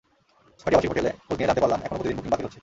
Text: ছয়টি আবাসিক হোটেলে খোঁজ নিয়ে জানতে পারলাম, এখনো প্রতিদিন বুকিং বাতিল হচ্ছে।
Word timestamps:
ছয়টি 0.59 0.75
আবাসিক 0.77 0.91
হোটেলে 0.91 1.09
খোঁজ 1.27 1.37
নিয়ে 1.39 1.47
জানতে 1.49 1.63
পারলাম, 1.63 1.79
এখনো 1.85 1.97
প্রতিদিন 1.99 2.17
বুকিং 2.17 2.31
বাতিল 2.33 2.45
হচ্ছে। 2.47 2.59